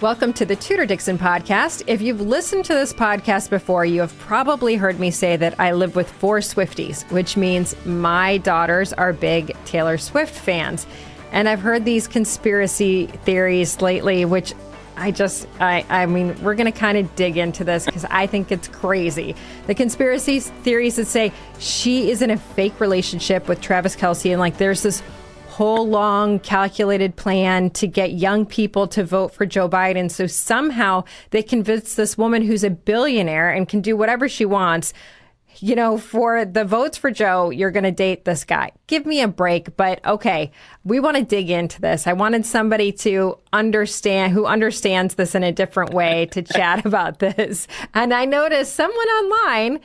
[0.00, 1.82] Welcome to the Tudor Dixon podcast.
[1.88, 5.72] If you've listened to this podcast before, you have probably heard me say that I
[5.72, 10.86] live with four Swifties, which means my daughters are big Taylor Swift fans.
[11.32, 14.54] And I've heard these conspiracy theories lately, which
[14.96, 18.28] I just, I, I mean, we're going to kind of dig into this because I
[18.28, 19.34] think it's crazy.
[19.66, 24.38] The conspiracy theories that say she is in a fake relationship with Travis Kelce, and
[24.38, 25.02] like there's this
[25.58, 30.08] whole long calculated plan to get young people to vote for Joe Biden.
[30.08, 34.92] So somehow they convince this woman who's a billionaire and can do whatever she wants.
[35.56, 38.70] You know, for the votes for Joe, you're going to date this guy.
[38.86, 39.76] Give me a break.
[39.76, 40.52] But okay,
[40.84, 42.06] we want to dig into this.
[42.06, 47.18] I wanted somebody to understand, who understands this in a different way to chat about
[47.18, 47.66] this.
[47.94, 49.80] And I noticed someone online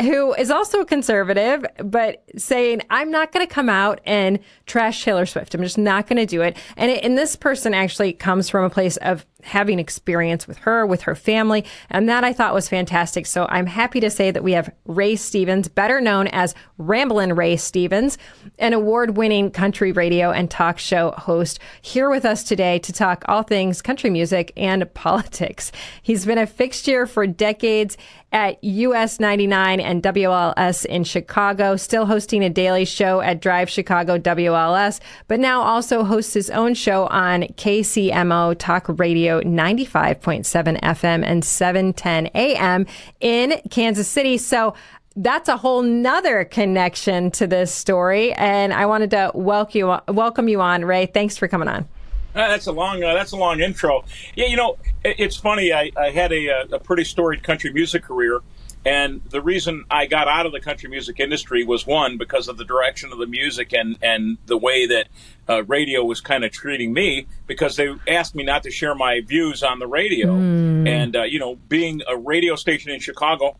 [0.00, 5.04] who is also a conservative, but saying, I'm not going to come out and trash
[5.04, 5.54] Taylor Swift.
[5.54, 6.56] I'm just not going to do it.
[6.76, 10.86] And, it, and this person actually comes from a place of having experience with her,
[10.86, 11.64] with her family.
[11.90, 13.26] And that I thought was fantastic.
[13.26, 17.56] So I'm happy to say that we have Ray Stevens, better known as Ramblin' Ray
[17.56, 18.18] Stevens,
[18.58, 23.24] an award winning country radio and talk show host, here with us today to talk
[23.28, 25.72] all things country music and politics.
[26.02, 27.96] He's been a fixture for decades
[28.34, 34.18] at US 99 and WLS in Chicago, still hosting a daily show at Drive Chicago
[34.18, 41.44] WLS, but now also hosts his own show on KCMO Talk Radio 95.7 FM and
[41.44, 42.86] 710 AM
[43.20, 44.38] in Kansas City.
[44.38, 44.74] So
[45.16, 48.32] that's a whole nother connection to this story.
[48.32, 51.06] And I wanted to welcome you, welcome you on, Ray.
[51.06, 51.88] Thanks for coming on.
[52.34, 53.02] Uh, that's a long.
[53.02, 54.04] Uh, that's a long intro.
[54.34, 55.72] Yeah, you know, it, it's funny.
[55.72, 58.40] I, I had a, uh, a, pretty storied country music career,
[58.84, 62.58] and the reason I got out of the country music industry was one because of
[62.58, 65.08] the direction of the music and and the way that
[65.48, 67.26] uh, radio was kind of treating me.
[67.46, 70.88] Because they asked me not to share my views on the radio, mm.
[70.88, 73.56] and uh, you know, being a radio station in Chicago,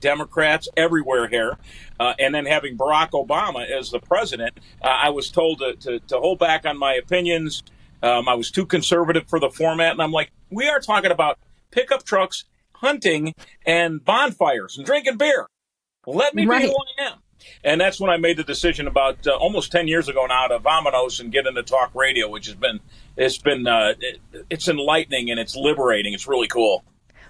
[0.00, 1.58] Democrats everywhere here,
[1.98, 5.98] uh, and then having Barack Obama as the president, uh, I was told to, to,
[6.00, 7.62] to, hold back on my opinions,
[8.02, 11.38] um, I was too conservative for the format, and I'm like, we are talking about
[11.70, 12.44] pickup trucks,
[12.80, 13.34] hunting,
[13.66, 15.46] and bonfires and drinking beer.
[16.06, 16.62] Let me right.
[16.62, 17.18] be who I am.
[17.64, 20.58] And that's when I made the decision about uh, almost ten years ago now to
[20.58, 22.80] vamonos and get into talk radio, which has been
[23.16, 26.14] it's been uh, it, it's enlightening and it's liberating.
[26.14, 26.84] It's really cool.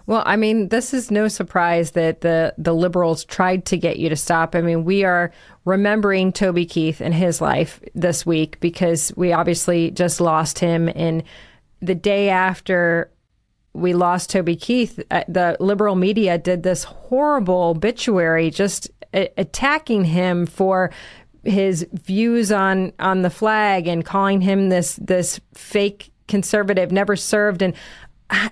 [0.06, 4.08] Well, I mean, this is no surprise that the the liberals tried to get you
[4.08, 4.54] to stop.
[4.54, 5.30] I mean, we are
[5.66, 11.22] remembering Toby Keith and his life this week because we obviously just lost him in
[11.80, 13.10] the day after
[13.78, 20.46] we lost Toby Keith, uh, the liberal media did this horrible obituary just attacking him
[20.46, 20.90] for
[21.44, 27.62] his views on on the flag and calling him this this fake conservative never served.
[27.62, 27.74] And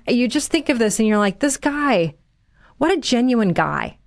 [0.08, 2.14] you just think of this and you're like, this guy,
[2.78, 3.98] what a genuine guy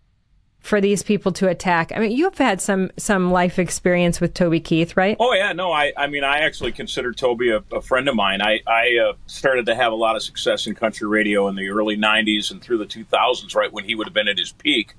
[0.59, 1.91] for these people to attack.
[1.95, 5.15] I mean, you've had some some life experience with Toby Keith, right?
[5.19, 8.41] Oh yeah, no, I I mean, I actually consider Toby a, a friend of mine.
[8.41, 11.69] I I uh, started to have a lot of success in country radio in the
[11.69, 14.93] early '90s and through the 2000s, right when he would have been at his peak,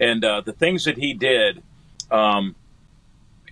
[0.00, 1.62] and uh, the things that he did.
[2.10, 2.56] Um,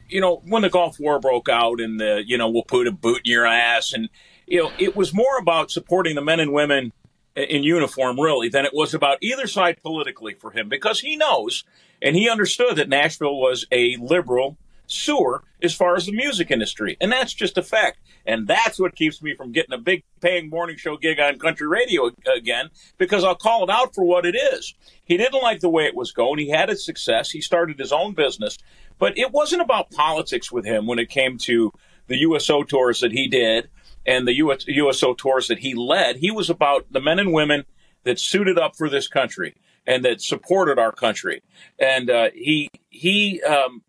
[0.08, 2.92] you know, when the Gulf War broke out, and the you know we'll put a
[2.92, 4.08] boot in your ass, and
[4.46, 6.92] you know, it was more about supporting the men and women
[7.36, 11.64] in uniform, really, than it was about either side politically for him, because he knows
[12.02, 14.56] and he understood that Nashville was a liberal
[14.86, 16.96] sewer as far as the music industry.
[17.00, 17.98] And that's just a fact.
[18.26, 21.66] And that's what keeps me from getting a big paying morning show gig on country
[21.66, 24.74] radio again, because I'll call it out for what it is.
[25.04, 26.38] He didn't like the way it was going.
[26.38, 27.30] He had his success.
[27.30, 28.58] He started his own business,
[28.98, 31.72] but it wasn't about politics with him when it came to
[32.08, 33.70] the USO tours that he did
[34.06, 36.16] and the US, USO tours that he led.
[36.16, 37.64] He was about the men and women
[38.04, 39.54] that suited up for this country
[39.86, 41.42] and that supported our country.
[41.78, 43.82] And uh, he he um,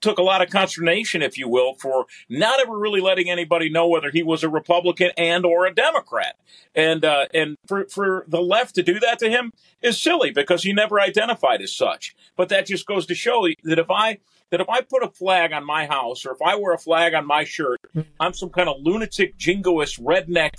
[0.00, 3.86] took a lot of consternation, if you will, for not ever really letting anybody know
[3.88, 6.36] whether he was a Republican and or a Democrat.
[6.74, 9.52] And uh, and for for the left to do that to him
[9.82, 12.14] is silly because he never identified as such.
[12.36, 14.18] But that just goes to show that if I
[14.50, 17.14] that if I put a flag on my house or if I wear a flag
[17.14, 17.80] on my shirt,
[18.18, 20.50] I'm some kind of lunatic, jingoist, redneck,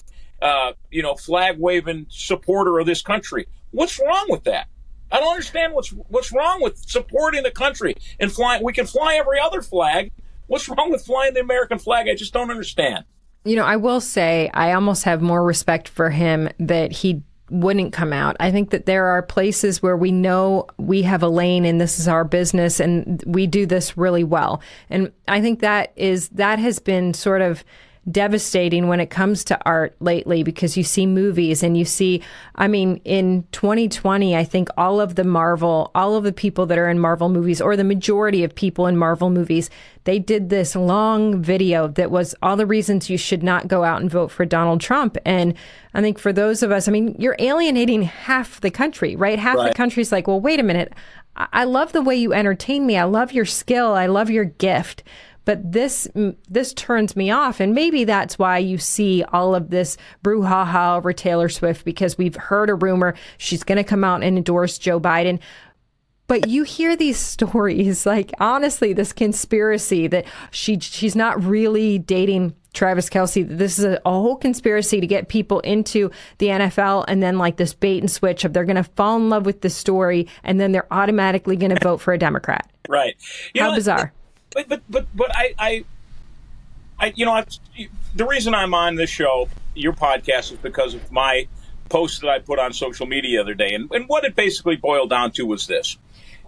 [0.41, 3.47] uh, you know, flag waving supporter of this country.
[3.71, 4.67] What's wrong with that?
[5.11, 8.63] I don't understand what's what's wrong with supporting the country and flying.
[8.63, 10.11] We can fly every other flag.
[10.47, 12.07] What's wrong with flying the American flag?
[12.07, 13.03] I just don't understand.
[13.43, 17.93] You know, I will say I almost have more respect for him that he wouldn't
[17.93, 18.37] come out.
[18.39, 21.99] I think that there are places where we know we have a lane and this
[21.99, 24.61] is our business and we do this really well.
[24.89, 27.63] And I think that is that has been sort of
[28.09, 32.21] devastating when it comes to art lately because you see movies and you see,
[32.55, 36.79] I mean, in 2020, I think all of the Marvel, all of the people that
[36.79, 39.69] are in Marvel movies, or the majority of people in Marvel movies,
[40.05, 44.01] they did this long video that was all the reasons you should not go out
[44.01, 45.15] and vote for Donald Trump.
[45.23, 45.53] And
[45.93, 49.37] I think for those of us, I mean, you're alienating half the country, right?
[49.37, 49.67] Half right.
[49.67, 50.93] the country's like, well, wait a minute.
[51.35, 52.97] I love the way you entertain me.
[52.97, 53.93] I love your skill.
[53.93, 55.03] I love your gift
[55.45, 56.07] but this
[56.49, 61.13] this turns me off and maybe that's why you see all of this brouhaha over
[61.13, 64.99] Taylor Swift because we've heard a rumor she's going to come out and endorse Joe
[64.99, 65.39] Biden
[66.27, 72.55] but you hear these stories like honestly this conspiracy that she she's not really dating
[72.73, 73.45] Travis Kelce.
[73.45, 77.57] This is a, a, whole conspiracy to get people into the NFL and then like
[77.57, 80.57] this bait and switch of they're going to fall in love with the story and
[80.57, 82.71] then they're automatically going to vote for a Democrat.
[82.87, 83.17] Right.
[83.53, 84.13] You How know, bizarre.
[84.53, 85.85] But but but but I I,
[86.99, 87.45] I you know I,
[88.15, 91.47] the reason I'm on this show, your podcast, is because of my
[91.89, 94.75] post that I put on social media the other day, and and what it basically
[94.75, 95.97] boiled down to was this: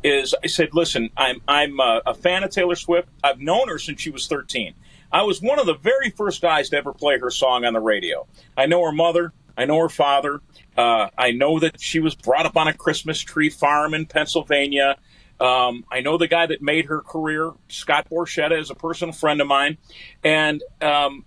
[0.03, 3.07] is I said, listen, I'm I'm a, a fan of Taylor Swift.
[3.23, 4.73] I've known her since she was 13.
[5.11, 7.79] I was one of the very first guys to ever play her song on the
[7.79, 8.25] radio.
[8.57, 9.31] I know her mother.
[9.55, 10.41] I know her father.
[10.75, 14.97] Uh, I know that she was brought up on a Christmas tree farm in Pennsylvania.
[15.39, 19.41] Um, I know the guy that made her career, Scott Borchetta, is a personal friend
[19.41, 19.77] of mine,
[20.24, 21.25] and um,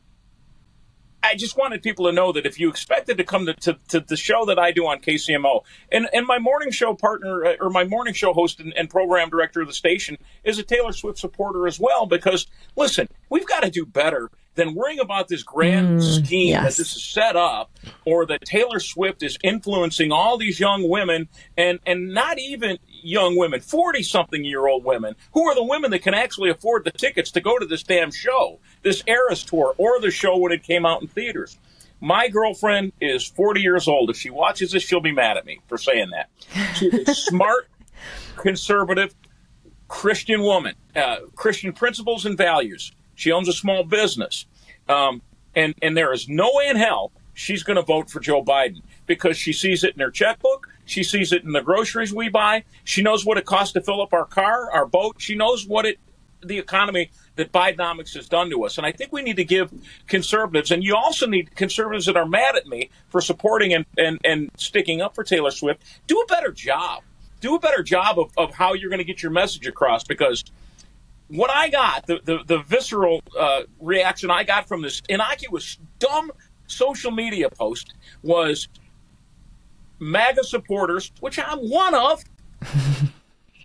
[1.27, 4.01] I just wanted people to know that if you expected to come to, to, to,
[4.01, 7.69] the show that I do on KCMO, and, and my morning show partner uh, or
[7.69, 11.19] my morning show host and, and, program director of the station is a Taylor Swift
[11.19, 16.01] supporter as well, because listen, we've got to do better than worrying about this grand
[16.01, 16.63] mm, scheme yes.
[16.63, 17.71] that this is set up
[18.05, 23.37] or that Taylor Swift is influencing all these young women and, and not even young
[23.37, 26.91] women, 40 something year old women, who are the women that can actually afford the
[26.91, 30.63] tickets to go to this damn show, this Eras tour, or the show when it
[30.63, 31.59] came out in theaters.
[32.01, 34.11] My girlfriend is 40 years old.
[34.11, 36.29] If she watches this, she'll be mad at me for saying that.
[36.75, 37.69] She's a smart,
[38.37, 39.15] conservative,
[39.89, 42.93] Christian woman, uh, Christian principles and values.
[43.15, 44.47] She owns a small business.
[44.89, 45.23] Um,
[45.55, 48.83] and, and there is no way in hell she's going to vote for Joe Biden
[49.07, 50.69] because she sees it in her checkbook.
[50.85, 52.65] She sees it in the groceries we buy.
[52.85, 55.17] She knows what it costs to fill up our car, our boat.
[55.19, 55.99] She knows what it,
[56.43, 58.79] the economy that Bidenomics has done to us.
[58.79, 59.73] And I think we need to give
[60.07, 64.19] conservatives, and you also need conservatives that are mad at me for supporting and, and,
[64.25, 67.03] and sticking up for Taylor Swift, do a better job.
[67.41, 70.43] Do a better job of, of how you're going to get your message across because
[71.29, 76.31] what I got, the, the, the visceral uh, reaction I got from this innocuous, dumb
[76.67, 78.69] social media post was
[79.99, 82.23] MAGA supporters, which I'm one of,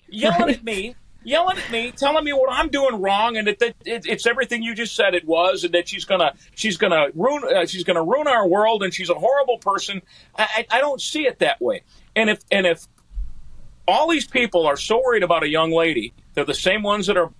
[0.10, 0.58] yelling right.
[0.58, 4.06] at me, yelling at me, telling me what I'm doing wrong, and that, that it,
[4.06, 7.65] it's everything you just said it was, and that she's gonna she's gonna ruin uh,
[7.65, 10.01] she's gonna ruin our world, and she's a horrible person.
[10.38, 11.84] I, I, I don't see it that way.
[12.15, 12.88] And if and if
[13.88, 17.18] all these people are so worried about a young lady, they're the same ones that
[17.18, 17.32] are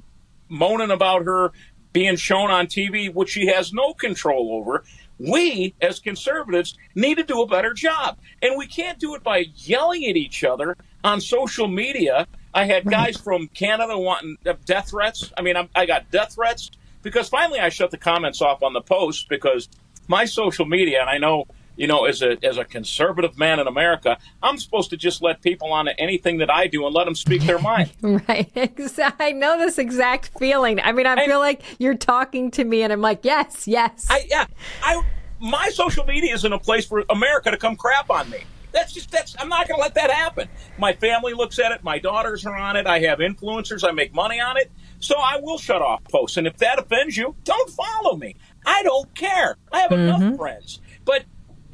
[0.52, 1.52] moaning about her
[1.94, 4.84] being shown on TV, which she has no control over
[5.22, 8.18] we as conservatives need to do a better job.
[8.42, 12.28] And we can't do it by yelling at each other on social media.
[12.54, 15.32] I had guys from Canada wanting uh, death threats.
[15.38, 18.74] I mean, I'm, i got death threats because finally I shut the comments off on
[18.74, 19.70] the post because
[20.08, 23.68] my social media, and I know you know, as a as a conservative man in
[23.68, 27.06] America, I'm supposed to just let people on to anything that I do and let
[27.06, 27.92] them speak their mind.
[28.02, 28.52] right.
[29.20, 30.80] I know this exact feeling.
[30.80, 34.08] I mean, I and, feel like you're talking to me, and I'm like, yes, yes.
[34.10, 34.46] I, yeah.
[34.84, 35.02] I
[35.40, 38.40] my social media isn't a place for America to come crap on me.
[38.72, 40.48] That's just that's I'm not going to let that happen.
[40.78, 41.84] My family looks at it.
[41.84, 42.88] My daughters are on it.
[42.88, 43.88] I have influencers.
[43.88, 44.72] I make money on it.
[45.00, 46.38] So I will shut off posts.
[46.38, 48.36] And if that offends you, don't follow me.
[48.66, 49.58] I don't care.
[49.72, 50.24] I have mm-hmm.
[50.24, 50.80] enough friends.
[51.04, 51.26] But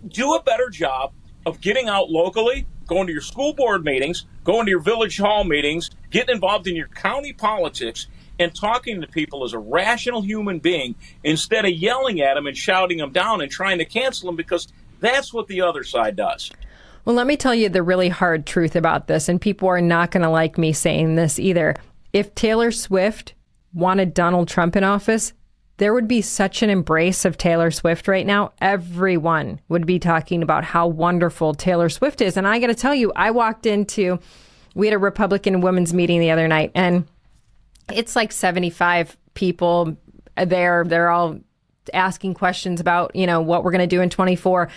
[0.09, 1.13] do a better job
[1.45, 5.43] of getting out locally, going to your school board meetings, going to your village hall
[5.43, 8.07] meetings, getting involved in your county politics,
[8.39, 12.55] and talking to people as a rational human being instead of yelling at them and
[12.55, 14.67] shouting them down and trying to cancel them because
[14.99, 16.51] that's what the other side does.
[17.05, 20.11] Well, let me tell you the really hard truth about this, and people are not
[20.11, 21.75] going to like me saying this either.
[22.11, 23.33] If Taylor Swift
[23.73, 25.33] wanted Donald Trump in office,
[25.77, 28.51] there would be such an embrace of Taylor Swift right now.
[28.59, 32.35] Everyone would be talking about how wonderful Taylor Swift is.
[32.35, 34.19] And I got to tell you, I walked into,
[34.73, 37.07] we had a Republican women's meeting the other night, and
[37.93, 39.95] it's like 75 people
[40.35, 40.83] there.
[40.83, 41.39] They're all
[41.93, 44.69] asking questions about, you know, what we're going to do in 24.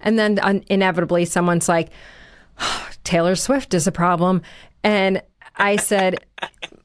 [0.00, 1.88] And then uh, inevitably, someone's like,
[2.60, 4.42] oh, Taylor Swift is a problem.
[4.82, 5.22] And
[5.56, 6.24] I said,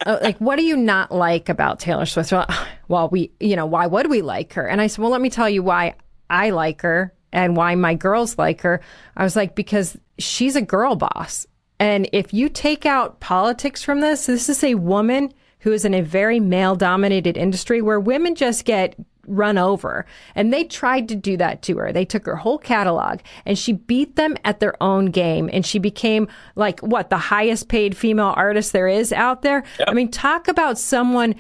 [0.06, 2.32] Oh, like, what do you not like about Taylor Swift?
[2.32, 2.48] Well,
[2.88, 4.68] well, we, you know, why would we like her?
[4.68, 5.96] And I said, well, let me tell you why
[6.30, 8.82] I like her and why my girls like her.
[9.16, 11.46] I was like, because she's a girl boss.
[11.80, 15.94] And if you take out politics from this, this is a woman who is in
[15.94, 18.96] a very male dominated industry where women just get
[19.30, 20.06] run over.
[20.36, 21.94] And they tried to do that to her.
[21.94, 25.50] They took her whole catalog and she beat them at their own game.
[25.52, 29.64] And she became like what the highest paid female artist there is out there.
[29.80, 29.90] Yep.
[29.90, 31.36] I mean, talk about someone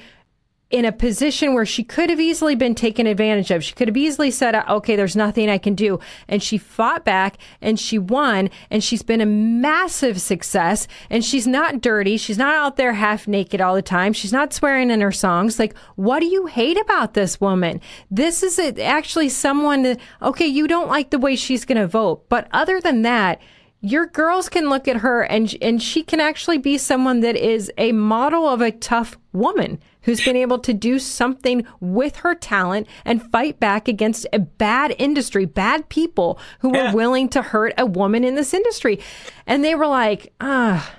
[0.69, 3.63] in a position where she could have easily been taken advantage of.
[3.63, 5.99] She could have easily said, uh, okay, there's nothing I can do.
[6.27, 11.47] And she fought back and she won and she's been a massive success and she's
[11.47, 12.17] not dirty.
[12.17, 14.13] She's not out there half naked all the time.
[14.13, 15.57] She's not swearing in her songs.
[15.57, 17.81] Like, what do you hate about this woman?
[18.11, 22.29] This is actually someone that, okay, you don't like the way she's going to vote.
[22.29, 23.41] But other than that,
[23.81, 27.71] your girls can look at her and and she can actually be someone that is
[27.77, 32.87] a model of a tough woman who's been able to do something with her talent
[33.05, 37.85] and fight back against a bad industry, bad people who were willing to hurt a
[37.85, 38.99] woman in this industry.
[39.45, 40.95] And they were like, ah.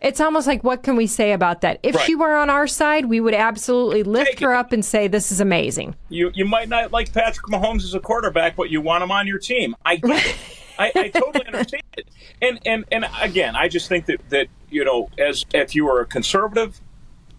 [0.00, 1.78] It's almost like, what can we say about that?
[1.84, 2.04] If right.
[2.04, 4.56] she were on our side, we would absolutely lift Take her it.
[4.56, 5.94] up and say, this is amazing.
[6.08, 9.28] You you might not like Patrick Mahomes as a quarterback, but you want him on
[9.28, 9.76] your team.
[9.86, 10.00] I.
[10.82, 12.08] I, I, totally understand it.
[12.40, 16.00] And, and, and again, I just think that, that, you know, as if you are
[16.00, 16.80] a conservative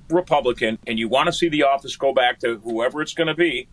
[0.10, 3.36] Republican and you want to see the office go back to whoever it's going to
[3.36, 3.68] be,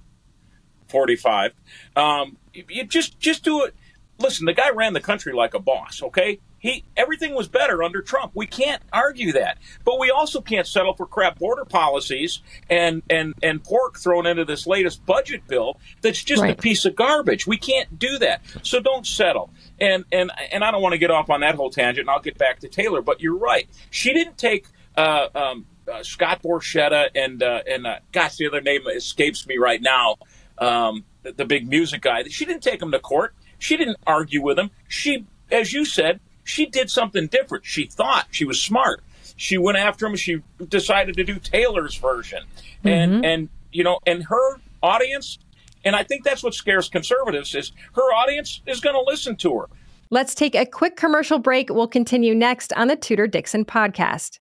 [0.89, 1.55] 45,
[1.97, 3.75] um, you just just do it.
[4.19, 6.03] Listen, the guy ran the country like a boss.
[6.03, 8.33] Okay, he everything was better under Trump.
[8.35, 13.35] We can't argue that, but we also can't settle for crap border policies and and
[13.43, 16.57] and pork thrown into this latest budget bill that's just right.
[16.57, 17.47] a piece of garbage.
[17.47, 18.43] We can't do that.
[18.63, 19.51] So don't settle.
[19.81, 22.01] And and and I don't want to get off on that whole tangent.
[22.07, 23.69] And I'll get back to Taylor, but you're right.
[23.91, 24.67] She didn't take.
[24.97, 29.57] Uh, um, uh, Scott Borchetta and uh, and uh, gosh, the other name escapes me
[29.57, 30.17] right now.
[30.59, 32.23] Um, the, the, big music guy.
[32.25, 33.35] She didn't take him to court.
[33.59, 34.71] She didn't argue with him.
[34.89, 37.65] She, as you said, she did something different.
[37.65, 39.03] She thought she was smart.
[39.37, 40.17] She went after him.
[40.17, 42.45] She decided to do Taylor's version,
[42.85, 43.25] and mm-hmm.
[43.25, 45.39] and you know, and her audience,
[45.85, 49.59] and I think that's what scares conservatives is her audience is going to listen to
[49.61, 49.67] her.
[50.11, 51.71] Let's take a quick commercial break.
[51.71, 54.41] We'll continue next on the Tudor Dixon podcast.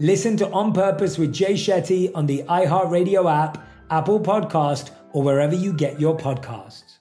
[0.00, 5.56] Listen to On Purpose with Jay Shetty on the iHeartRadio app, Apple Podcast, or wherever
[5.56, 6.98] you get your podcasts.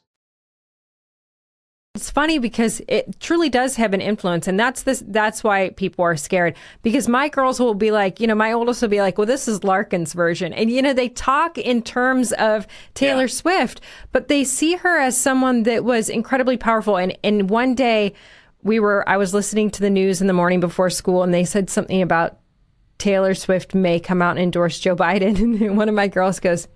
[1.94, 5.04] It's funny because it truly does have an influence, and that's this.
[5.08, 6.56] That's why people are scared.
[6.82, 9.48] Because my girls will be like, you know, my oldest will be like, "Well, this
[9.48, 13.28] is Larkin's version," and you know, they talk in terms of Taylor yeah.
[13.28, 16.98] Swift, but they see her as someone that was incredibly powerful.
[16.98, 18.14] And and one day,
[18.64, 21.46] we were, I was listening to the news in the morning before school, and they
[21.46, 22.40] said something about
[22.98, 26.68] Taylor Swift may come out and endorse Joe Biden, and one of my girls goes,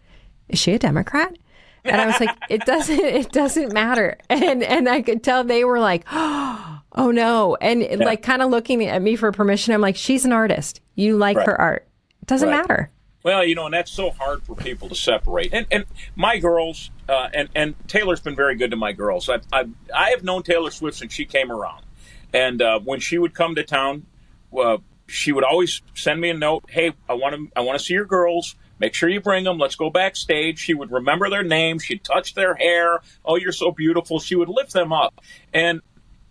[0.50, 1.36] "Is she a Democrat?"
[1.84, 4.18] And I was like, it doesn't, it doesn't matter.
[4.30, 7.96] And and I could tell they were like, oh no, and yeah.
[7.96, 9.74] like kind of looking at me for permission.
[9.74, 10.82] I'm like, she's an artist.
[10.96, 11.48] You like right.
[11.48, 11.88] her art.
[12.22, 12.58] It doesn't right.
[12.58, 12.92] matter.
[13.24, 15.54] Well, you know, and that's so hard for people to separate.
[15.54, 19.30] And and my girls, uh, and and Taylor's been very good to my girls.
[19.30, 21.84] I've, I've I have known Taylor Swift since she came around,
[22.34, 24.06] and uh, when she would come to town,
[24.58, 24.78] uh,
[25.12, 26.66] she would always send me a note.
[26.70, 28.56] Hey, I want to I want to see your girls.
[28.80, 29.60] Make sure you bring them.
[29.60, 30.58] Let's go backstage.
[30.58, 31.84] She would remember their names.
[31.84, 33.00] She'd touch their hair.
[33.24, 34.20] Oh, you're so beautiful.
[34.20, 35.22] She would lift them up.
[35.54, 35.82] And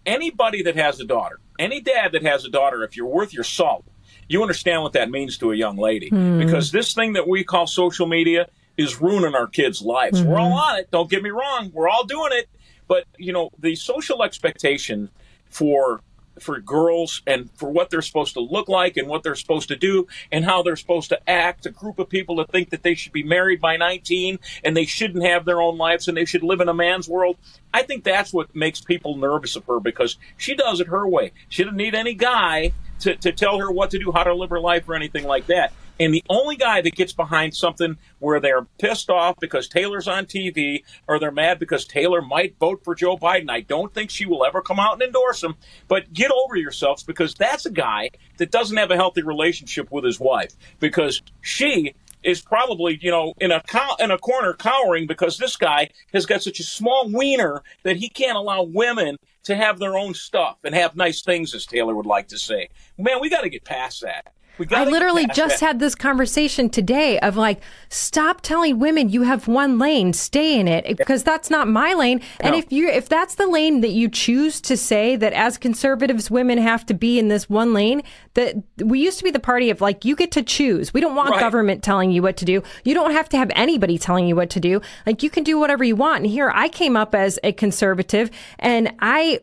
[0.04, 3.44] anybody that has a daughter, any dad that has a daughter, if you're worth your
[3.44, 3.84] salt,
[4.26, 6.10] you understand what that means to a young lady.
[6.10, 6.44] Mm.
[6.44, 10.20] Because this thing that we call social media is ruining our kids' lives.
[10.20, 10.30] Mm-hmm.
[10.30, 10.90] We're all on it.
[10.90, 11.70] Don't get me wrong.
[11.72, 12.48] We're all doing it.
[12.88, 15.10] But, you know, the social expectation
[15.48, 16.00] for
[16.42, 19.76] for girls and for what they're supposed to look like and what they're supposed to
[19.76, 21.66] do and how they're supposed to act.
[21.66, 24.85] A group of people that think that they should be married by 19 and they
[24.85, 27.37] shouldn't have their own lives and they should live in a man's world.
[27.72, 31.33] I think that's what makes people nervous of her because she does it her way.
[31.48, 34.50] She doesn't need any guy to, to tell her what to do, how to live
[34.50, 35.72] her life, or anything like that.
[36.00, 40.24] And the only guy that gets behind something where they're pissed off because Taylor's on
[40.24, 44.24] TV or they're mad because Taylor might vote for Joe Biden, I don't think she
[44.24, 45.56] will ever come out and endorse him.
[45.88, 50.04] But get over yourselves because that's a guy that doesn't have a healthy relationship with
[50.04, 53.62] his wife because she is probably you know in a
[53.98, 58.08] in a corner cowering because this guy has got such a small wiener that he
[58.08, 62.06] can't allow women to have their own stuff and have nice things, as Taylor would
[62.06, 62.68] like to say.
[62.98, 64.32] Man, we got to get past that.
[64.70, 69.79] I literally just had this conversation today of like, stop telling women you have one
[69.79, 72.20] lane, stay in it because that's not my lane.
[72.40, 76.31] And if you if that's the lane that you choose to say that as conservatives
[76.31, 78.03] women have to be in this one lane,
[78.35, 80.92] that we used to be the party of like you get to choose.
[80.92, 81.40] We don't want right.
[81.40, 82.62] government telling you what to do.
[82.85, 84.81] You don't have to have anybody telling you what to do.
[85.07, 86.25] Like you can do whatever you want.
[86.25, 89.40] And here I came up as a conservative and I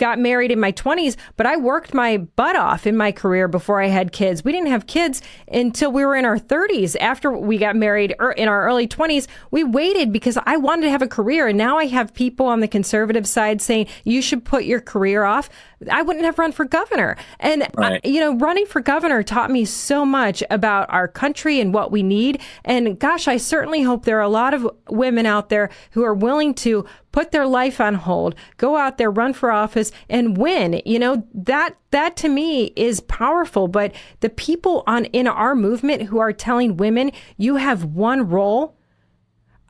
[0.00, 3.80] got married in my 20s, but I worked my butt off in my career before
[3.80, 4.42] I had kids.
[4.42, 6.96] We didn't have kids until we were in our 30s.
[7.00, 10.90] After we got married er, in our early 20s, we waited because I wanted to
[10.90, 11.46] have a career.
[11.46, 15.24] And now I have people on the conservative side saying you should put your career
[15.24, 15.50] off.
[15.90, 17.16] I wouldn't have run for governor.
[17.38, 18.00] And, right.
[18.02, 21.92] I, you know, running for governor taught me so much about our country and what
[21.92, 22.40] we need.
[22.64, 26.14] And gosh, I certainly hope there are a lot of women out there who are
[26.14, 30.80] willing to put their life on hold, go out there, run for office and win.
[30.84, 36.02] You know, that that to me is powerful, but the people on in our movement
[36.02, 38.76] who are telling women you have one role,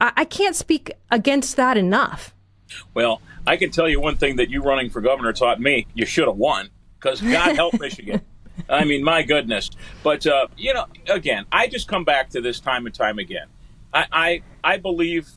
[0.00, 2.34] I, I can't speak against that enough.
[2.94, 6.06] Well, I can tell you one thing that you running for governor taught me: you
[6.06, 6.70] should have won.
[6.98, 8.20] Because God help Michigan.
[8.68, 9.70] I mean, my goodness.
[10.02, 13.46] But uh, you know, again, I just come back to this time and time again.
[13.92, 15.28] I, I, I believe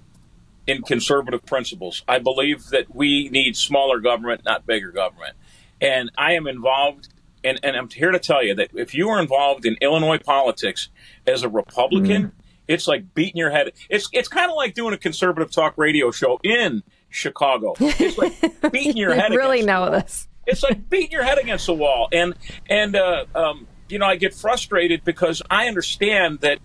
[0.68, 2.04] in conservative principles.
[2.08, 5.36] I believe that we need smaller government, not bigger government.
[5.82, 7.10] and I am involved.
[7.46, 10.90] And, and I'm here to tell you that if you are involved in Illinois politics
[11.28, 12.40] as a Republican, Mm-hmm.
[12.70, 13.74] it's like beating your head.
[13.90, 17.74] It's it's kind of like doing a conservative talk radio show in Chicago.
[17.82, 18.34] It's like
[18.72, 19.32] beating your You head.
[19.32, 20.00] really against know the wall.
[20.00, 20.28] this.
[20.48, 22.34] It's like beating your head against the wall, and
[22.70, 26.60] and uh, um, you know I get frustrated because I understand that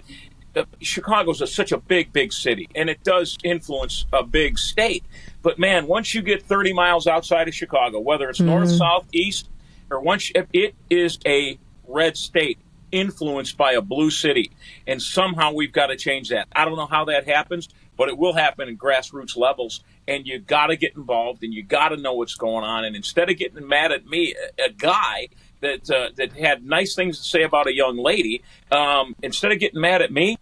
[0.58, 5.04] uh, Chicago's a, such a big, big city, and it does influence a big state.
[5.42, 8.78] But man, once you get 30 miles outside of Chicago, whether it's north, Mhm.
[8.78, 9.48] south, east,
[9.90, 12.58] or once it is a red state
[12.90, 14.50] influenced by a blue city,
[14.86, 16.48] and somehow we've got to change that.
[16.52, 19.82] I don't know how that happens, but it will happen in grassroots levels.
[20.06, 22.84] And you got to get involved, and you got to know what's going on.
[22.84, 25.28] And instead of getting mad at me, a guy
[25.60, 29.58] that uh, that had nice things to say about a young lady, um, instead of
[29.58, 30.38] getting mad at me,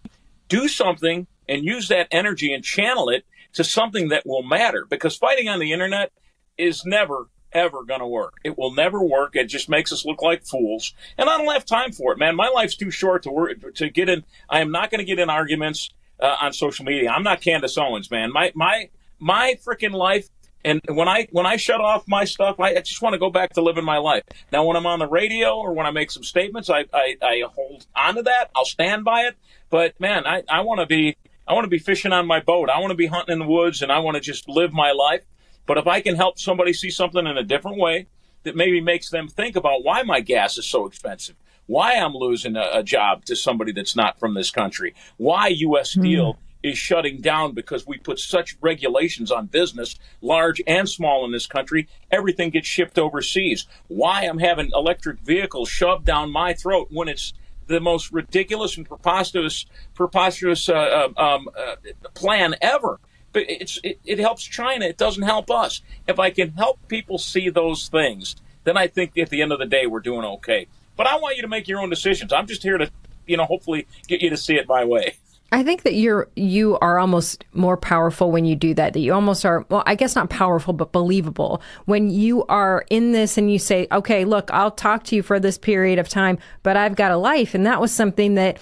[0.47, 4.85] do something and use that energy and channel it to something that will matter.
[4.89, 6.11] Because fighting on the internet
[6.57, 8.35] is never ever going to work.
[8.43, 9.35] It will never work.
[9.35, 10.93] It just makes us look like fools.
[11.17, 12.35] And I don't have time for it, man.
[12.35, 14.23] My life's too short to work, to get in.
[14.49, 17.09] I am not going to get in arguments uh, on social media.
[17.09, 18.31] I'm not Candace Owens, man.
[18.31, 20.29] My my my freaking life.
[20.65, 23.29] And when I when I shut off my stuff, I, I just want to go
[23.29, 24.23] back to living my life.
[24.51, 27.43] Now, when I'm on the radio or when I make some statements, I I, I
[27.53, 28.49] hold on to that.
[28.55, 29.35] I'll stand by it.
[29.69, 31.15] But man, I, I want to be
[31.47, 32.69] I want to be fishing on my boat.
[32.69, 34.91] I want to be hunting in the woods, and I want to just live my
[34.91, 35.21] life.
[35.65, 38.07] But if I can help somebody see something in a different way
[38.43, 42.55] that maybe makes them think about why my gas is so expensive, why I'm losing
[42.55, 45.93] a, a job to somebody that's not from this country, why U.S.
[45.93, 46.01] Hmm.
[46.01, 46.39] Steel
[46.69, 51.47] is shutting down because we put such regulations on business, large and small in this
[51.47, 53.67] country, everything gets shipped overseas.
[53.87, 57.33] Why I'm having electric vehicles shoved down my throat when it's
[57.67, 61.75] the most ridiculous and preposterous, preposterous uh, uh, um, uh,
[62.13, 62.99] plan ever.
[63.33, 64.85] But it's it, it helps China.
[64.85, 65.81] It doesn't help us.
[66.07, 69.59] If I can help people see those things, then I think at the end of
[69.59, 70.67] the day we're doing okay.
[70.95, 72.33] But I want you to make your own decisions.
[72.33, 72.89] I'm just here to,
[73.27, 75.15] you know, hopefully get you to see it my way.
[75.51, 78.93] I think that you're you are almost more powerful when you do that.
[78.93, 83.13] That you almost are well, I guess not powerful, but believable when you are in
[83.13, 86.37] this and you say, "Okay, look, I'll talk to you for this period of time,
[86.63, 88.59] but I've got a life." And that was something that,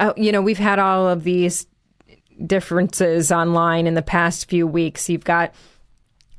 [0.00, 1.66] uh, you know, we've had all of these
[2.44, 5.08] differences online in the past few weeks.
[5.08, 5.54] You've got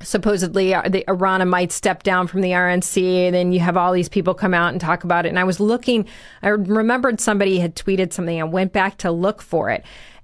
[0.03, 3.91] supposedly uh, the Ronna might step down from the RNC, and then you have all
[3.93, 5.29] these people come out and talk about it.
[5.29, 6.07] And I was looking,
[6.41, 8.39] I remembered somebody had tweeted something.
[8.39, 9.83] I went back to look for it,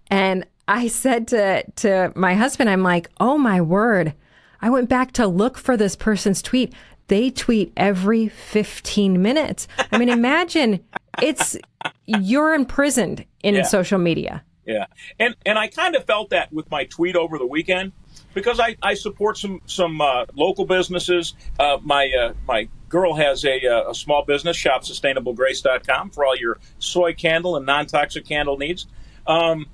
[0.10, 4.14] and I said to to my husband, I'm like, oh my word!
[4.62, 6.74] I went back to look for this person's tweet.
[7.10, 9.68] They tweet every 15 minutes.
[9.92, 10.84] I mean, imagine
[11.22, 11.58] it's
[12.06, 13.62] you're imprisoned in Yeah.
[13.64, 14.44] social media.
[14.66, 14.88] Yeah,
[15.18, 17.94] and and I kind of felt that with my tweet over the weekend
[18.38, 21.34] because I, I support some some uh, local businesses.
[21.60, 26.36] Uh, my uh, my girl has a, uh, a small business shop, sustainablegrace.com, for all
[26.36, 28.86] your soy candle and non toxic candle needs.
[29.26, 29.66] Um,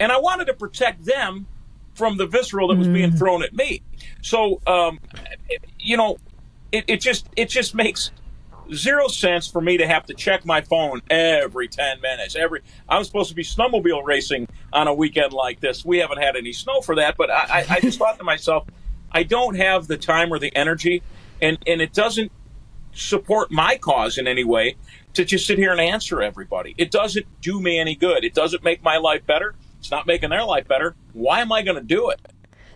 [0.00, 1.46] and I wanted to protect them
[1.92, 3.82] from the visceral that was being thrown at me.
[4.22, 4.98] So, um,
[5.78, 6.16] you know,
[6.72, 8.12] it, it just it just makes
[8.74, 12.36] zero sense for me to have to check my phone every 10 minutes.
[12.36, 15.84] Every i'm supposed to be snowmobile racing on a weekend like this.
[15.84, 18.66] We haven't had any snow for that but i, I, I just thought to myself
[19.12, 21.02] i don't have the time or the energy
[21.40, 22.32] and, and it doesn't
[22.92, 24.76] support my cause in any way
[25.14, 26.74] to just sit here and answer everybody.
[26.78, 28.24] It doesn't do me any good.
[28.24, 29.54] It doesn't make my life better.
[29.78, 30.94] It's not making their life better.
[31.12, 32.20] Why am i going to do it?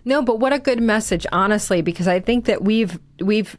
[0.05, 3.57] No, but what a good message, honestly, because I think that we've we've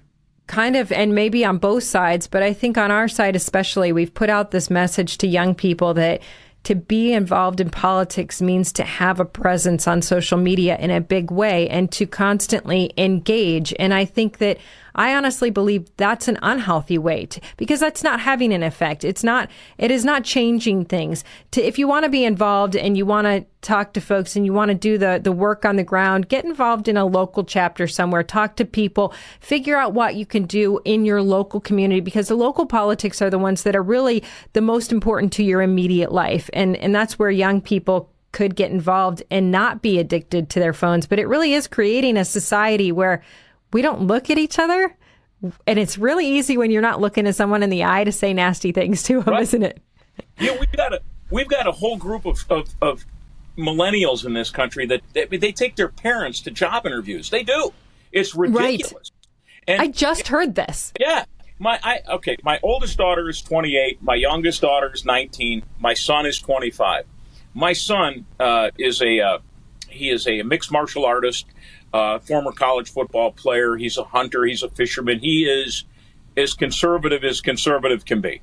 [0.52, 4.12] kind of and maybe on both sides, but I think on our side especially, we've
[4.12, 6.20] put out this message to young people that
[6.64, 11.00] to be involved in politics means to have a presence on social media in a
[11.00, 13.74] big way and to constantly engage.
[13.78, 14.58] And I think that
[14.94, 19.05] I honestly believe that's an unhealthy weight because that's not having an effect.
[19.05, 21.24] It's not, it is not changing things.
[21.52, 24.44] To, if you want to be involved and you want to talk to folks and
[24.44, 27.44] you want to do the, the work on the ground, get involved in a local
[27.44, 32.00] chapter somewhere, talk to people, figure out what you can do in your local community
[32.00, 35.62] because the local politics are the ones that are really the most important to your
[35.62, 36.50] immediate life.
[36.52, 40.72] And, and that's where young people could get involved and not be addicted to their
[40.72, 41.07] phones.
[41.07, 43.22] But it really is creating a society where
[43.72, 44.96] we don't look at each other.
[45.66, 48.32] And it's really easy when you're not looking at someone in the eye to say
[48.32, 49.82] nasty things to them, isn't it?
[50.38, 53.04] Yeah, we've got a we've got a whole group of, of, of
[53.56, 57.30] millennials in this country that they, they take their parents to job interviews.
[57.30, 57.72] They do.
[58.12, 59.11] It's ridiculous.
[59.66, 60.92] And I just heard this.
[60.98, 61.24] yeah,
[61.58, 62.37] my I okay.
[62.42, 64.02] My oldest daughter is 28.
[64.02, 65.62] My youngest daughter is 19.
[65.78, 67.04] My son is 25.
[67.54, 69.38] My son uh, is a uh,
[69.88, 71.46] he is a mixed martial artist,
[71.92, 73.76] uh, former college football player.
[73.76, 74.44] He's a hunter.
[74.44, 75.20] He's a fisherman.
[75.20, 75.85] He is
[76.37, 78.40] as conservative as conservative can be.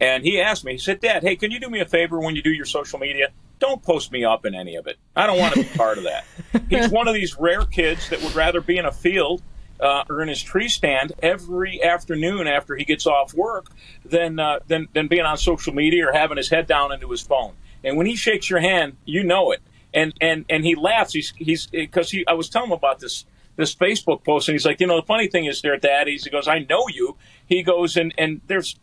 [0.00, 2.36] And he asked me, he said, Dad, hey, can you do me a favor when
[2.36, 3.28] you do your social media?
[3.58, 4.98] Don't post me up in any of it.
[5.14, 6.24] I don't want to be part of that.
[6.70, 9.42] He's one of these rare kids that would rather be in a field
[9.80, 13.70] uh, or in his tree stand every afternoon after he gets off work
[14.04, 17.22] than, uh, than, than being on social media or having his head down into his
[17.22, 17.54] phone.
[17.84, 19.60] And when he shakes your hand, you know it.
[19.96, 21.12] And, and, and he laughs.
[21.12, 23.24] He's, he's, because he, I was telling him about this
[23.56, 26.18] this Facebook post, and he's like, you know, the funny thing is, there, Dad, he
[26.30, 27.16] goes, I know you.
[27.46, 28.78] He goes, and and there's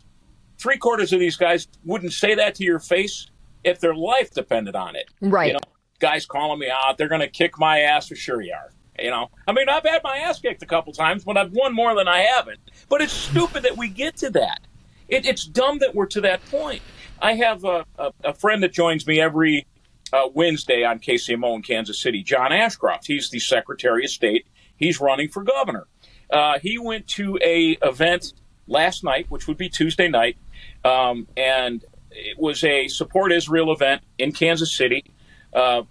[0.58, 3.28] three quarters of these guys wouldn't say that to your face
[3.62, 5.08] if their life depended on it.
[5.20, 5.46] Right.
[5.46, 5.60] You know,
[6.00, 8.72] guys calling me out, they're going to kick my ass for sure you are.
[8.98, 11.74] You know, I mean, I've had my ass kicked a couple times, but I've won
[11.74, 12.60] more than I haven't.
[12.88, 14.60] But it's stupid that we get to that.
[15.08, 16.82] It, it's dumb that we're to that point.
[17.20, 19.66] I have a, a, a friend that joins me every
[20.14, 23.06] uh, Wednesday on KCMO in Kansas City, John Ashcroft.
[23.06, 24.46] He's the Secretary of State
[24.76, 25.86] He's running for governor.
[26.30, 28.32] Uh, he went to a event
[28.66, 30.36] last night, which would be Tuesday night,
[30.84, 35.04] um, and it was a support Israel event in Kansas City.
[35.52, 35.82] Uh,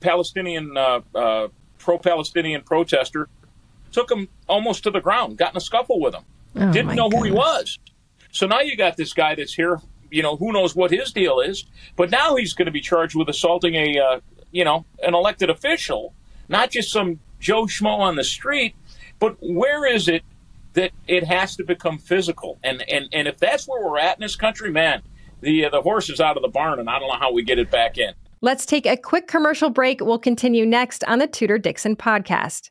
[0.00, 3.28] Palestinian uh, uh pro-Palestinian protester
[3.92, 6.24] took him almost to the ground, got in a scuffle with him,
[6.56, 7.18] oh didn't know goodness.
[7.20, 7.78] who he was.
[8.32, 9.80] So now you got this guy that's here.
[10.10, 11.64] You know who knows what his deal is,
[11.96, 15.50] but now he's going to be charged with assaulting a uh, you know an elected
[15.50, 16.14] official,
[16.48, 18.74] not just some Joe Schmo on the street,
[19.18, 20.22] but where is it
[20.74, 22.58] that it has to become physical?
[22.62, 25.02] And and and if that's where we're at in this country, man,
[25.40, 27.42] the uh, the horse is out of the barn, and I don't know how we
[27.42, 28.12] get it back in.
[28.40, 30.00] Let's take a quick commercial break.
[30.00, 32.70] We'll continue next on the Tudor Dixon podcast.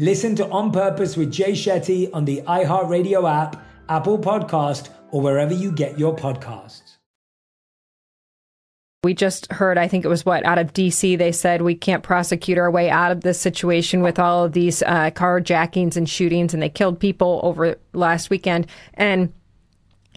[0.00, 5.52] Listen to On Purpose with Jay Shetty on the iHeartRadio app, Apple Podcast, or wherever
[5.52, 6.98] you get your podcasts.
[9.02, 12.04] We just heard, I think it was what, out of DC, they said we can't
[12.04, 16.54] prosecute our way out of this situation with all of these uh, carjackings and shootings,
[16.54, 18.68] and they killed people over last weekend.
[18.94, 19.32] And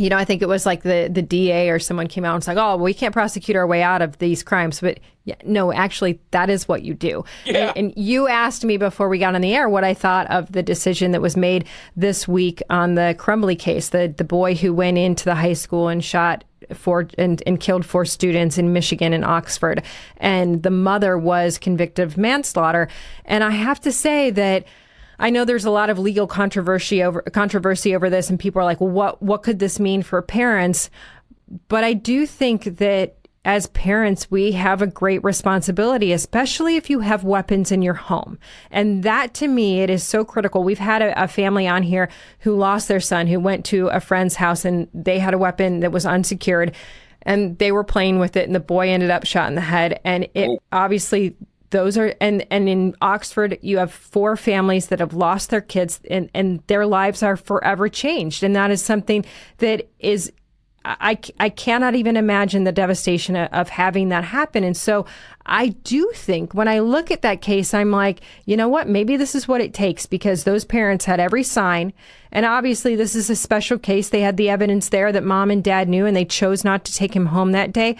[0.01, 2.43] you know, I think it was like the the DA or someone came out and
[2.43, 5.71] said, "Oh, well, we can't prosecute our way out of these crimes." But yeah, no,
[5.71, 7.23] actually, that is what you do.
[7.45, 7.71] Yeah.
[7.75, 10.51] And, and you asked me before we got on the air what I thought of
[10.51, 14.73] the decision that was made this week on the Crumbley case, the the boy who
[14.73, 19.13] went into the high school and shot four and, and killed four students in Michigan
[19.13, 19.83] and Oxford,
[20.17, 22.87] and the mother was convicted of manslaughter.
[23.25, 24.65] And I have to say that.
[25.21, 28.65] I know there's a lot of legal controversy over controversy over this, and people are
[28.65, 30.89] like, well, "What what could this mean for parents?"
[31.67, 36.99] But I do think that as parents, we have a great responsibility, especially if you
[36.99, 38.37] have weapons in your home.
[38.69, 40.63] And that to me, it is so critical.
[40.63, 43.99] We've had a, a, family on here who lost their son, who went to a
[43.99, 46.75] friend's house and they had a weapon that was unsecured
[47.23, 49.99] and they were playing with it and the boy ended up shot in the head.
[50.03, 50.59] And it oh.
[50.71, 51.35] obviously
[51.71, 55.99] those are and and in Oxford you have four families that have lost their kids
[56.09, 59.25] and and their lives are forever changed and that is something
[59.57, 60.31] that is
[60.83, 64.63] I, I cannot even imagine the devastation of having that happen.
[64.63, 65.05] And so
[65.45, 68.87] I do think when I look at that case, I'm like, you know what?
[68.87, 71.93] Maybe this is what it takes because those parents had every sign.
[72.31, 74.09] And obviously, this is a special case.
[74.09, 76.93] They had the evidence there that mom and dad knew and they chose not to
[76.93, 77.95] take him home that day.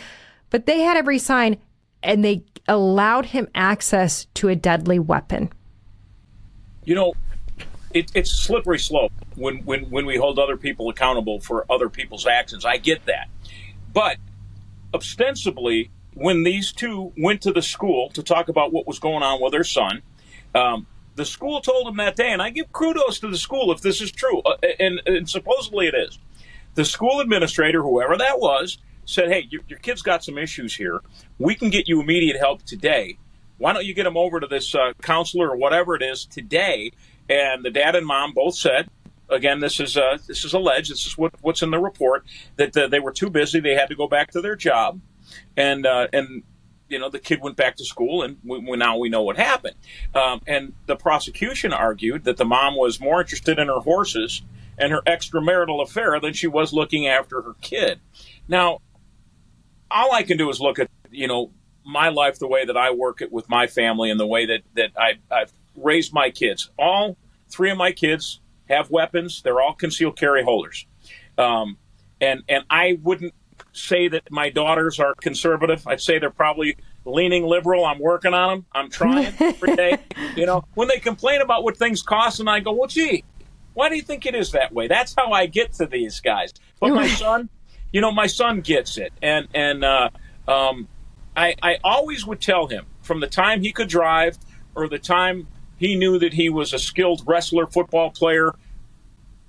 [0.49, 1.57] But they had every sign
[2.03, 5.51] and they allowed him access to a deadly weapon.
[6.83, 7.13] You know,
[7.93, 12.25] it, it's slippery slope when, when, when we hold other people accountable for other people's
[12.25, 12.65] actions.
[12.65, 13.29] I get that.
[13.93, 14.17] But
[14.93, 19.41] ostensibly, when these two went to the school to talk about what was going on
[19.41, 20.01] with their son,
[20.55, 23.81] um, the school told them that day, and I give kudos to the school if
[23.81, 26.19] this is true, uh, and, and, supposedly it is.
[26.75, 28.77] The school administrator, whoever that was,
[29.11, 31.01] said, Hey, your, your kid's got some issues here.
[31.39, 33.17] We can get you immediate help today.
[33.57, 36.91] Why don't you get him over to this uh, counselor or whatever it is today?
[37.29, 38.89] And the dad and mom both said,
[39.31, 40.91] again, this is uh, this is alleged.
[40.91, 42.25] This is what, what's in the report
[42.57, 43.59] that uh, they were too busy.
[43.59, 44.99] They had to go back to their job,
[45.55, 46.43] and uh, and
[46.89, 49.37] you know the kid went back to school, and we, we, now we know what
[49.37, 49.75] happened.
[50.13, 54.41] Um, and the prosecution argued that the mom was more interested in her horses
[54.77, 57.99] and her extramarital affair than she was looking after her kid.
[58.47, 58.79] Now,
[59.93, 61.51] all I can do is look at you know
[61.85, 64.61] my life the way that I work it with my family and the way that
[64.75, 66.69] that I, I've raised my kids.
[66.77, 67.17] All
[67.49, 69.41] three of my kids have weapons.
[69.41, 70.85] They're all concealed carry holders.
[71.37, 71.77] Um,
[72.19, 73.33] and and I wouldn't
[73.73, 75.87] say that my daughters are conservative.
[75.87, 77.85] I'd say they're probably leaning liberal.
[77.85, 78.65] I'm working on them.
[78.73, 79.97] I'm trying every day.
[80.35, 83.23] You know, when they complain about what things cost, and I go, well, gee,
[83.73, 84.87] why do you think it is that way?
[84.87, 86.53] That's how I get to these guys.
[86.79, 87.49] But my son,
[87.91, 90.09] you know, my son gets it, and and uh,
[90.47, 90.87] um,
[91.35, 94.37] I I always would tell him from the time he could drive
[94.75, 98.53] or the time he knew that he was a skilled wrestler, football player,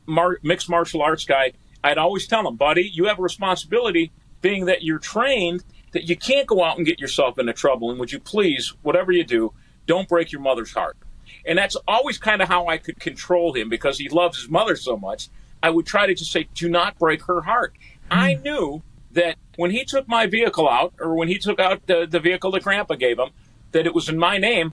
[0.06, 1.52] mar- mixed martial arts guy.
[1.84, 6.16] I'd always tell him, buddy, you have a responsibility, being that you're trained, that you
[6.16, 7.90] can't go out and get yourself into trouble.
[7.90, 9.52] And would you please, whatever you do,
[9.86, 10.96] don't break your mother's heart.
[11.44, 14.76] And that's always kind of how I could control him because he loves his mother
[14.76, 15.28] so much.
[15.62, 17.74] I would try to just say, do not break her heart.
[18.12, 18.42] I hmm.
[18.42, 22.20] knew that when he took my vehicle out, or when he took out the, the
[22.20, 23.30] vehicle that Grandpa gave him,
[23.72, 24.72] that it was in my name,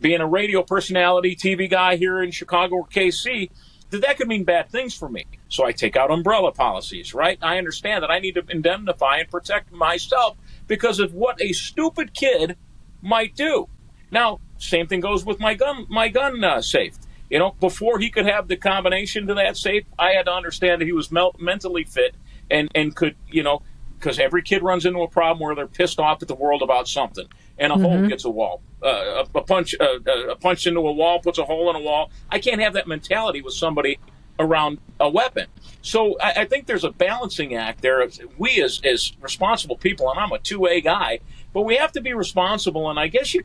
[0.00, 3.50] being a radio personality, TV guy here in Chicago or KC,
[3.90, 5.24] that that could mean bad things for me.
[5.48, 7.38] So I take out umbrella policies, right?
[7.40, 12.14] I understand that I need to indemnify and protect myself because of what a stupid
[12.14, 12.56] kid
[13.02, 13.68] might do.
[14.10, 16.96] Now, same thing goes with my gun, my gun uh, safe.
[17.30, 20.80] You know, before he could have the combination to that safe, I had to understand
[20.80, 22.14] that he was mel- mentally fit
[22.50, 23.62] and and could, you know,
[23.98, 26.88] because every kid runs into a problem where they're pissed off at the world about
[26.88, 27.26] something,
[27.58, 27.84] and a mm-hmm.
[27.84, 28.62] hole gets a wall.
[28.82, 31.80] Uh, a, a, punch, uh, a punch into a wall puts a hole in a
[31.80, 32.10] wall.
[32.30, 33.98] I can't have that mentality with somebody
[34.38, 35.46] around a weapon.
[35.80, 38.06] So I, I think there's a balancing act there.
[38.36, 41.20] We as as responsible people, and I'm a two A guy,
[41.52, 42.90] but we have to be responsible.
[42.90, 43.44] And I guess you,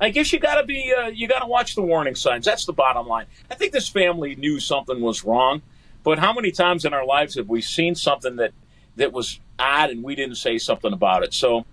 [0.00, 2.44] I guess you got to be, uh, you got to watch the warning signs.
[2.44, 3.26] That's the bottom line.
[3.50, 5.62] I think this family knew something was wrong,
[6.02, 8.52] but how many times in our lives have we seen something that
[8.96, 11.34] that was odd and we didn't say something about it?
[11.34, 11.64] So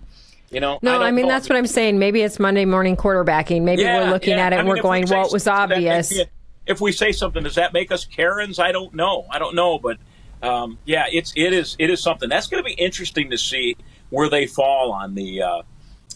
[0.50, 1.98] you know, no, I, I mean that's what I'm saying.
[1.98, 3.62] Maybe it's Monday morning quarterbacking.
[3.62, 4.46] Maybe yeah, we're looking yeah.
[4.46, 6.12] at it and I mean, we're going, we well, it was obvious.
[6.66, 8.58] if we say something, does that make us Karens?
[8.58, 9.26] I don't know.
[9.30, 9.98] I don't know, but
[10.42, 13.76] um, yeah, it's it is it is something that's going to be interesting to see
[14.10, 15.62] where they fall on the uh,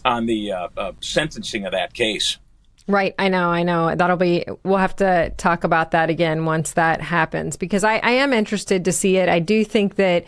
[0.03, 2.37] on the uh, uh, sentencing of that case.
[2.87, 3.95] Right, I know, I know.
[3.95, 4.45] That'll be.
[4.63, 8.85] We'll have to talk about that again once that happens because I, I am interested
[8.85, 9.27] to see it.
[9.27, 10.25] I do think that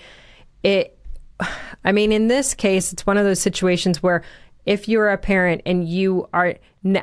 [0.63, 0.97] it
[1.85, 4.23] I mean, in this case, it's one of those situations where
[4.65, 6.55] if you're a parent and you are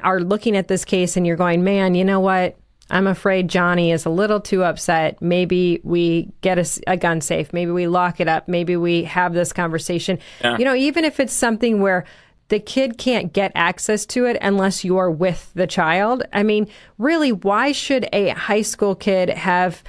[0.02, 2.56] are looking at this case and you're going, man, you know what?
[2.90, 5.20] I'm afraid Johnny is a little too upset.
[5.22, 7.52] Maybe we get a, a gun safe.
[7.52, 8.46] Maybe we lock it up.
[8.46, 10.18] Maybe we have this conversation.
[10.42, 10.58] Yeah.
[10.58, 12.04] You know, even if it's something where
[12.48, 16.22] the kid can't get access to it unless you're with the child.
[16.32, 16.68] I mean,
[16.98, 19.82] really, why should a high school kid have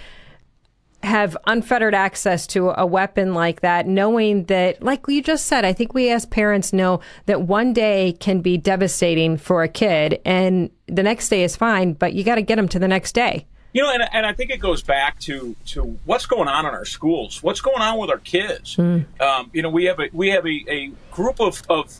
[1.04, 5.72] have unfettered access to a weapon like that, knowing that, like you just said, I
[5.72, 10.72] think we as parents know that one day can be devastating for a kid and
[10.88, 13.46] the next day is fine, but you got to get them to the next day.
[13.74, 16.72] You know, and, and I think it goes back to to what's going on in
[16.72, 18.80] our schools, what's going on with our kids.
[19.20, 21.94] Um, you know, we have a we have a, a group of, of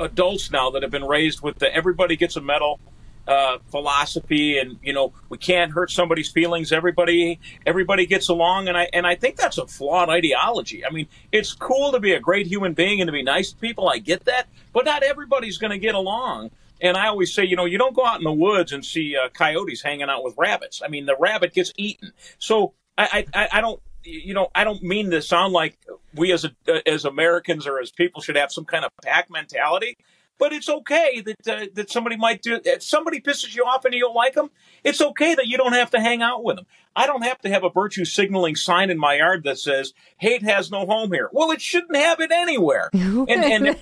[0.00, 2.80] adults now that have been raised with the everybody gets a medal
[3.26, 6.72] uh, philosophy, and you know we can't hurt somebody's feelings.
[6.72, 10.84] Everybody everybody gets along, and I and I think that's a flawed ideology.
[10.84, 13.56] I mean, it's cool to be a great human being and to be nice to
[13.56, 13.88] people.
[13.88, 16.50] I get that, but not everybody's going to get along.
[16.80, 19.16] And I always say, you know, you don't go out in the woods and see
[19.16, 20.82] uh, coyotes hanging out with rabbits.
[20.84, 22.12] I mean, the rabbit gets eaten.
[22.38, 25.78] So I, I, I don't, you know, I don't mean to sound like
[26.14, 29.96] we as a, as Americans or as people should have some kind of pack mentality.
[30.36, 32.60] But it's okay that uh, that somebody might do.
[32.64, 34.50] If somebody pisses you off and you don't like them,
[34.82, 36.66] it's okay that you don't have to hang out with them.
[36.96, 40.42] I don't have to have a virtue signaling sign in my yard that says "Hate
[40.42, 42.90] has no home here." Well, it shouldn't have it anywhere.
[42.92, 43.78] and, and it,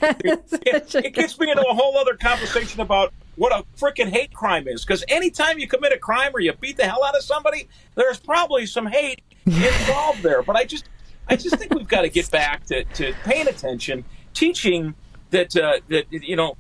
[0.67, 4.69] it, it gets me into a whole other conversation about what a freaking hate crime
[4.69, 4.85] is.
[4.85, 8.19] Because anytime you commit a crime or you beat the hell out of somebody, there's
[8.19, 10.43] probably some hate involved there.
[10.43, 10.89] But I just,
[11.29, 14.05] I just think we've got to get back to, to paying attention,
[14.35, 14.95] teaching
[15.31, 16.57] that uh, that you know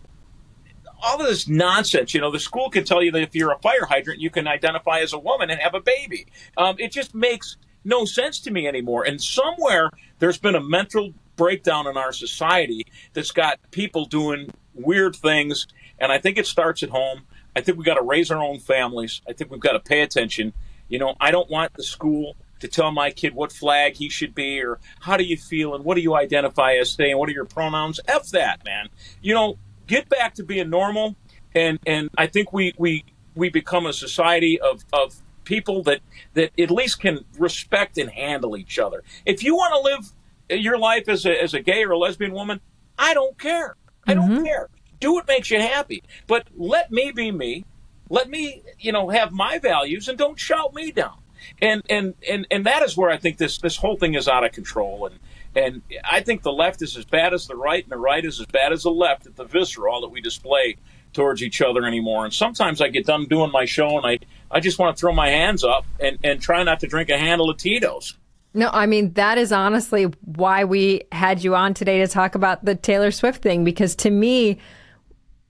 [1.03, 2.15] all of this nonsense.
[2.15, 4.49] You know, the school can tell you that if you're a fire hydrant, you can
[4.49, 6.27] identify as a woman and have a baby.
[6.57, 9.05] Um, it just makes no sense to me anymore.
[9.05, 15.17] And somewhere there's been a mental breakdown in our society that's got people doing weird
[15.17, 15.67] things.
[15.99, 17.23] And I think it starts at home.
[17.55, 19.21] I think we've got to raise our own families.
[19.29, 20.53] I think we've got to pay attention.
[20.89, 24.35] You know, I don't want the school to tell my kid what flag he should
[24.35, 27.29] be or how do you feel and what do you identify as today and what
[27.29, 28.01] are your pronouns.
[28.07, 28.89] F that, man.
[29.21, 31.17] You know, get back to being normal.
[31.55, 36.01] And, and I think we, we, we become a society of, of people that,
[36.35, 39.03] that at least can respect and handle each other.
[39.27, 42.33] If you want to live your life as a, as a gay or a lesbian
[42.33, 42.61] woman,
[42.99, 43.77] I don't care.
[44.07, 44.45] I don't mm-hmm.
[44.45, 44.69] care.
[45.03, 46.05] Do what makes you happy.
[46.29, 47.65] But let me be me.
[48.09, 51.19] Let me, you know, have my values and don't shout me down.
[51.61, 54.45] And and and and that is where I think this this whole thing is out
[54.45, 55.07] of control.
[55.07, 55.19] And
[55.57, 58.39] and I think the left is as bad as the right, and the right is
[58.39, 60.77] as bad as the left at the visceral that we display
[61.13, 62.25] towards each other anymore.
[62.25, 64.19] And sometimes I get done doing my show and I,
[64.51, 67.19] I just want to throw my hands up and, and try not to drink a
[67.19, 68.17] handle of Tito's.
[68.55, 72.65] No, I mean, that is honestly why we had you on today to talk about
[72.65, 74.59] the Taylor Swift thing, because to me,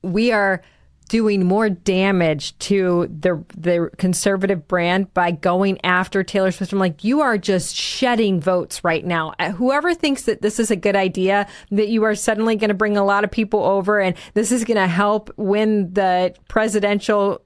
[0.03, 0.63] we are
[1.09, 6.73] doing more damage to the the conservative brand by going after Taylor Swift.
[6.73, 9.35] I'm like, you are just shedding votes right now.
[9.39, 12.75] Uh, Whoever thinks that this is a good idea, that you are suddenly going to
[12.75, 17.43] bring a lot of people over and this is going to help win the presidential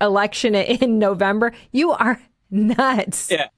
[0.00, 2.20] election in November, you are
[2.50, 3.30] nuts.
[3.30, 3.48] Yeah,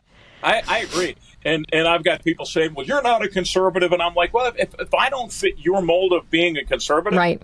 [0.43, 1.17] I, I agree.
[1.45, 3.93] And and I've got people saying, well, you're not a conservative.
[3.93, 7.17] And I'm like, well, if, if I don't fit your mold of being a conservative,
[7.17, 7.43] right.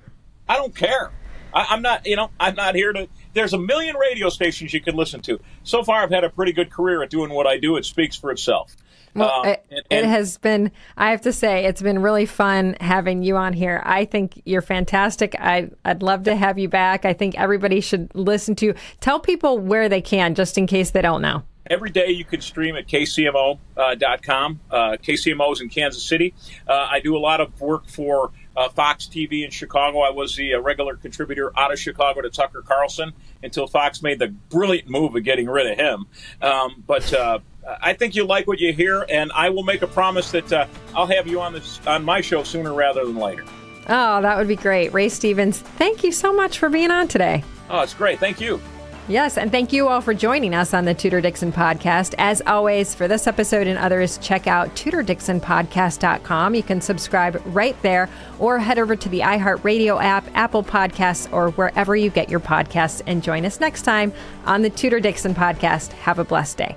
[0.49, 1.11] I don't care.
[1.55, 3.09] I, I'm not, you know, I'm not here to.
[3.35, 5.39] There's a million radio stations you can listen to.
[5.63, 7.77] So far, I've had a pretty good career at doing what I do.
[7.77, 8.75] It speaks for itself.
[9.15, 12.77] Well, Um, it, and- it has been, I have to say, it's been really fun
[12.81, 13.83] having you on here.
[13.85, 15.35] I think you're fantastic.
[15.39, 17.05] I, I'd love to have you back.
[17.07, 21.01] I think everybody should listen to, tell people where they can, just in case they
[21.03, 21.43] don't know.
[21.69, 24.61] Every day you can stream at kcmo.com.
[24.71, 26.35] Uh, KCMO is in Kansas City.
[26.69, 30.01] Uh, I do a lot of work for uh, Fox TV in Chicago.
[30.01, 34.19] I was the uh, regular contributor out of Chicago to Tucker Carlson until Fox made
[34.19, 36.07] the brilliant move of getting rid of him.
[36.41, 37.41] Um, but uh,
[37.83, 40.67] I think you like what you hear, and I will make a promise that uh,
[40.95, 43.45] I'll have you on this on my show sooner rather than later.
[43.89, 44.93] Oh, that would be great.
[44.93, 47.45] Ray Stevens, thank you so much for being on today.
[47.71, 48.19] Oh, it's great.
[48.19, 48.61] Thank you.
[49.09, 52.17] Yes, and thank you all for joining us on the Tudor Dixon podcast.
[52.19, 56.55] As always, for this episode and others, check out tudordixonpodcast.com.
[56.57, 58.09] You can subscribe right there
[58.41, 63.01] or head over to the iHeartRadio app, Apple Podcasts, or wherever you get your podcasts.
[63.07, 64.13] And join us next time
[64.45, 65.93] on the Tudor Dixon podcast.
[65.93, 66.77] Have a blessed day.